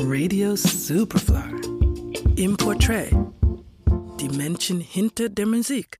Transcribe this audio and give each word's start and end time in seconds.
Radio 0.00 0.54
Superfly. 0.54 1.54
Im 2.36 2.56
Portrait. 2.56 3.10
Die 4.20 4.28
Menschen 4.28 4.80
hinter 4.80 5.28
der 5.28 5.46
Musik. 5.46 5.98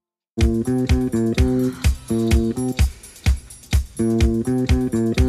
Mit 3.99 5.28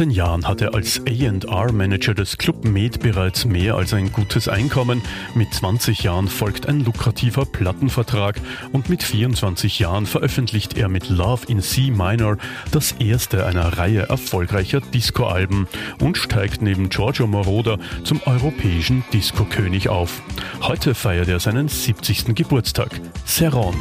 18 0.00 0.12
Jahren 0.12 0.48
hat 0.48 0.62
er 0.62 0.72
als 0.72 1.02
A&R-Manager 1.06 2.14
des 2.14 2.38
Club 2.38 2.64
Med 2.64 3.00
bereits 3.00 3.44
mehr 3.44 3.74
als 3.74 3.92
ein 3.92 4.10
gutes 4.10 4.48
Einkommen. 4.48 5.02
Mit 5.34 5.52
20 5.52 6.04
Jahren 6.04 6.26
folgt 6.26 6.66
ein 6.70 6.82
lukrativer 6.82 7.44
Plattenvertrag 7.44 8.40
und 8.72 8.88
mit 8.88 9.02
24 9.02 9.78
Jahren 9.78 10.06
veröffentlicht 10.06 10.78
er 10.78 10.88
mit 10.88 11.10
Love 11.10 11.44
in 11.48 11.60
C 11.60 11.90
Minor 11.90 12.38
das 12.70 12.92
erste 12.92 13.44
einer 13.44 13.76
Reihe 13.76 14.08
erfolgreicher 14.08 14.80
Disco-Alben 14.80 15.68
und 16.00 16.16
steigt 16.16 16.62
neben 16.62 16.88
Giorgio 16.88 17.26
Moroder 17.26 17.78
zum 18.02 18.22
europäischen 18.24 19.04
Disco-König 19.12 19.90
auf. 19.90 20.22
Heute 20.62 20.94
feiert 20.94 21.28
er 21.28 21.40
seinen 21.40 21.68
70. 21.68 22.34
Geburtstag. 22.34 22.98
Seron. 23.26 23.76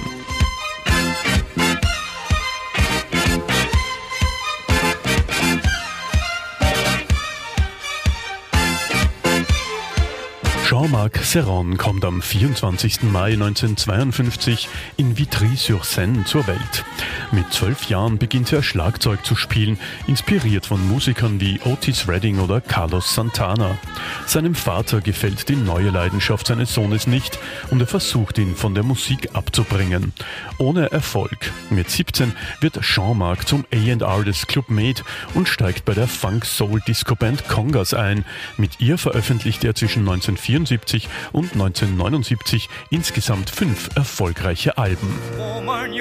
Jean-Marc 10.80 11.18
Serron 11.26 11.78
kommt 11.78 12.06
am 12.06 12.22
24. 12.22 13.04
Mai 13.04 13.34
1952 13.34 14.70
in 14.96 15.18
Vitry-sur-Seine 15.18 16.24
zur 16.24 16.48
Welt. 16.48 16.86
Mit 17.34 17.52
zwölf 17.52 17.90
Jahren 17.90 18.18
beginnt 18.18 18.54
er 18.54 18.64
Schlagzeug 18.64 19.26
zu 19.26 19.36
spielen, 19.36 19.78
inspiriert 20.08 20.66
von 20.66 20.88
Musikern 20.88 21.42
wie 21.42 21.60
Otis 21.66 22.08
Redding 22.08 22.40
oder 22.40 22.62
Carlos 22.62 23.14
Santana. 23.14 23.78
Seinem 24.26 24.56
Vater 24.56 25.02
gefällt 25.02 25.50
die 25.50 25.58
neue 25.58 25.90
Leidenschaft 25.90 26.48
seines 26.48 26.74
Sohnes 26.74 27.08
nicht 27.08 27.38
und 27.72 27.82
er 27.82 27.88
versucht 27.88 28.38
ihn 28.38 28.56
von 28.56 28.74
der 28.74 28.84
Musik 28.84 29.32
abzubringen. 29.34 30.14
Ohne 30.60 30.92
Erfolg. 30.92 31.52
Mit 31.70 31.90
17 31.90 32.32
wird 32.62 32.80
Jean-Marc 32.80 33.46
zum 33.50 33.66
A&R 33.74 34.24
des 34.24 34.48
Club 34.48 34.70
Med 34.70 35.04
und 35.34 35.50
steigt 35.50 35.84
bei 35.84 35.94
der 35.94 36.08
Funk-Soul-Disco-Band 36.08 37.50
Congas 37.50 37.94
ein. 37.94 38.24
Mit 38.56 38.80
ihr 38.80 38.98
veröffentlicht 38.98 39.66
er 39.66 39.76
zwischen 39.76 40.08
1974 40.08 40.69
1974 40.70 41.10
und 41.32 41.54
1979 41.54 42.70
insgesamt 42.90 43.50
fünf 43.50 43.90
erfolgreiche 43.96 44.78
Alben. 44.78 45.20
Woman, 45.38 45.94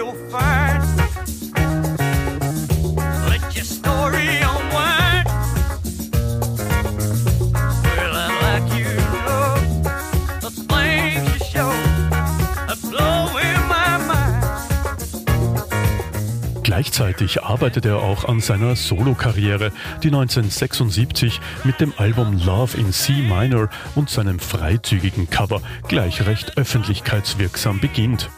Gleichzeitig 16.69 17.43
arbeitet 17.43 17.87
er 17.87 18.03
auch 18.03 18.27
an 18.27 18.41
seiner 18.41 18.77
Solokarriere, 18.77 19.73
die 20.03 20.09
1976 20.09 21.41
mit 21.65 21.81
dem 21.81 21.95
Album 21.97 22.39
Love 22.45 22.77
in 22.77 22.93
C 22.93 23.23
Minor 23.23 23.71
und 23.95 24.11
seinem 24.11 24.39
freizügigen 24.39 25.31
Cover 25.31 25.63
gleich 25.89 26.27
recht 26.27 26.59
öffentlichkeitswirksam 26.59 27.81
beginnt. 27.81 28.29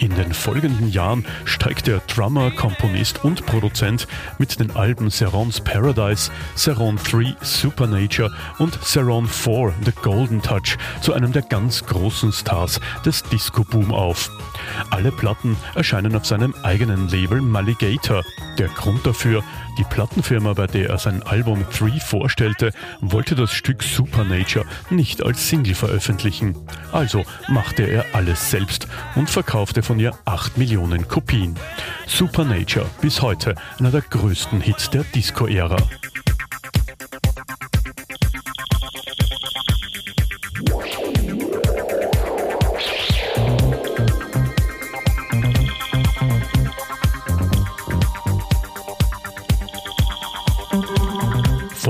In 0.00 0.14
den 0.14 0.32
folgenden 0.32 0.88
Jahren 0.90 1.26
steigt 1.44 1.86
der 1.86 1.98
Drummer, 1.98 2.50
Komponist 2.50 3.22
und 3.22 3.44
Produzent 3.44 4.08
mit 4.38 4.58
den 4.58 4.70
Alben 4.70 5.10
Serons 5.10 5.60
Paradise, 5.60 6.30
Seron 6.54 6.96
3 6.96 7.36
Supernature 7.42 8.32
und 8.58 8.82
Seron 8.82 9.26
4 9.28 9.74
The 9.84 9.92
Golden 10.02 10.40
Touch 10.40 10.78
zu 11.02 11.12
einem 11.12 11.32
der 11.32 11.42
ganz 11.42 11.84
großen 11.84 12.32
Stars 12.32 12.80
des 13.04 13.22
Disco-Boom 13.24 13.92
auf. 13.92 14.30
Alle 14.88 15.12
Platten 15.12 15.56
erscheinen 15.74 16.16
auf 16.16 16.24
seinem 16.24 16.54
eigenen 16.62 17.08
Label 17.08 17.42
Maligator. 17.42 18.24
Der 18.58 18.68
Grund 18.68 19.06
dafür, 19.06 19.42
die 19.78 19.84
Plattenfirma, 19.84 20.54
bei 20.54 20.66
der 20.66 20.90
er 20.90 20.98
sein 20.98 21.22
Album 21.22 21.64
3 21.78 22.00
vorstellte, 22.00 22.72
wollte 23.00 23.34
das 23.34 23.52
Stück 23.52 23.82
Supernature 23.82 24.64
nicht 24.90 25.22
als 25.22 25.48
Single 25.48 25.74
veröffentlichen. 25.74 26.56
Also 26.92 27.24
machte 27.48 27.82
er 27.82 28.04
alles 28.12 28.50
selbst 28.50 28.88
und 29.14 29.30
verkaufte 29.30 29.82
von 29.90 29.98
ihr 29.98 30.16
8 30.24 30.56
Millionen 30.56 31.08
Kopien. 31.08 31.56
Supernature 32.06 32.86
bis 33.00 33.22
heute 33.22 33.56
einer 33.80 33.90
der 33.90 34.02
größten 34.02 34.60
Hits 34.60 34.88
der 34.88 35.02
Disco-Ära. 35.02 35.78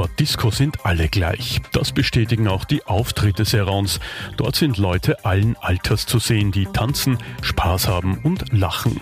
Disco 0.09 0.51
sind 0.51 0.85
alle 0.85 1.09
gleich. 1.09 1.61
Das 1.73 1.93
bestätigen 1.93 2.49
auch 2.49 2.65
die 2.65 2.85
Auftritte 2.87 3.45
Serons. 3.45 4.01
Dort 4.37 4.57
sind 4.57 4.79
Leute 4.79 5.25
allen 5.25 5.57
Alters 5.61 6.07
zu 6.07 6.19
sehen, 6.19 6.53
die 6.53 6.67
tanzen, 6.67 7.19
Spaß 7.43 7.89
haben 7.89 8.19
und 8.23 8.53
lachen. 8.53 9.01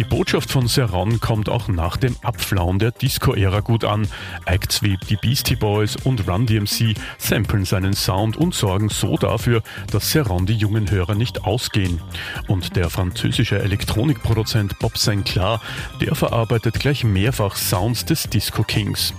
Die 0.00 0.04
Botschaft 0.04 0.50
von 0.50 0.66
Serron 0.66 1.20
kommt 1.20 1.50
auch 1.50 1.68
nach 1.68 1.98
dem 1.98 2.16
Abflauen 2.22 2.78
der 2.78 2.90
Disco-Ära 2.90 3.60
gut 3.60 3.84
an. 3.84 4.08
Acts 4.46 4.82
wie 4.82 4.96
die 4.96 5.16
Beastie 5.16 5.56
Boys 5.56 5.96
und 5.96 6.26
Run 6.26 6.46
DMC 6.46 6.94
samplen 7.18 7.66
seinen 7.66 7.92
Sound 7.92 8.38
und 8.38 8.54
sorgen 8.54 8.88
so 8.88 9.18
dafür, 9.18 9.62
dass 9.92 10.10
Serron 10.10 10.46
die 10.46 10.54
jungen 10.54 10.90
Hörer 10.90 11.14
nicht 11.14 11.44
ausgehen. 11.44 12.00
Und 12.48 12.76
der 12.76 12.88
französische 12.88 13.58
Elektronikproduzent 13.58 14.78
Bob 14.78 14.96
Sinclair, 14.96 15.60
der 16.00 16.14
verarbeitet 16.14 16.80
gleich 16.80 17.04
mehrfach 17.04 17.56
Sounds 17.56 18.06
des 18.06 18.22
Disco 18.22 18.62
Kings. 18.62 19.12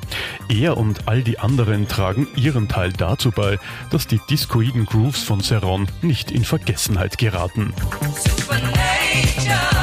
Er 0.49 0.77
und 0.77 1.07
all 1.07 1.21
die 1.21 1.37
anderen 1.37 1.87
tragen 1.89 2.27
ihren 2.35 2.67
Teil 2.67 2.91
dazu 2.91 3.29
bei, 3.29 3.59
dass 3.91 4.07
die 4.07 4.19
discoiden 4.31 4.87
Grooves 4.87 5.21
von 5.21 5.41
Serron 5.41 5.87
nicht 6.01 6.31
in 6.31 6.43
Vergessenheit 6.43 7.19
geraten. 7.19 7.71
Supernature. 8.15 9.80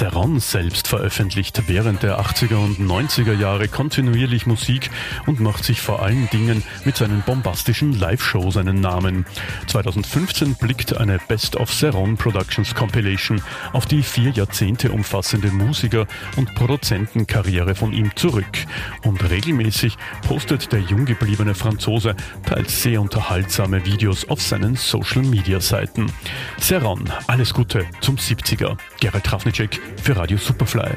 Grenze. 0.00 0.09
Ceron 0.20 0.38
selbst 0.38 0.86
veröffentlicht 0.86 1.62
während 1.66 2.02
der 2.02 2.20
80er 2.20 2.56
und 2.56 2.78
90er 2.78 3.32
Jahre 3.32 3.68
kontinuierlich 3.68 4.44
Musik 4.44 4.90
und 5.24 5.40
macht 5.40 5.64
sich 5.64 5.80
vor 5.80 6.02
allen 6.02 6.28
Dingen 6.28 6.62
mit 6.84 6.98
seinen 6.98 7.22
bombastischen 7.22 7.98
Live-Shows 7.98 8.58
einen 8.58 8.82
Namen. 8.82 9.24
2015 9.68 10.56
blickt 10.56 10.94
eine 10.94 11.18
Best 11.26 11.56
of 11.56 11.72
Ceron 11.72 12.18
Productions 12.18 12.74
Compilation 12.74 13.40
auf 13.72 13.86
die 13.86 14.02
vier 14.02 14.30
Jahrzehnte 14.32 14.92
umfassende 14.92 15.50
Musiker- 15.52 16.06
und 16.36 16.54
Produzentenkarriere 16.54 17.74
von 17.74 17.94
ihm 17.94 18.14
zurück. 18.14 18.66
Und 19.04 19.26
regelmäßig 19.30 19.96
postet 20.28 20.70
der 20.70 20.80
jung 20.80 21.06
gebliebene 21.06 21.54
Franzose 21.54 22.14
teils 22.44 22.82
sehr 22.82 23.00
unterhaltsame 23.00 23.86
Videos 23.86 24.28
auf 24.28 24.42
seinen 24.42 24.76
Social-Media-Seiten. 24.76 26.12
Ceron, 26.60 27.10
alles 27.26 27.54
Gute 27.54 27.86
zum 28.02 28.16
70er. 28.16 28.76
Gerald 29.00 29.24
Trafnicek 29.24 29.80
für 30.10 30.16
Radio 30.16 30.38
Superfly. 30.38 30.90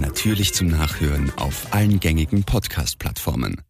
Natürlich 0.00 0.52
zum 0.52 0.66
Nachhören 0.68 1.30
auf 1.36 1.72
allen 1.72 2.00
gängigen 2.00 2.42
Podcast-Plattformen. 2.42 3.67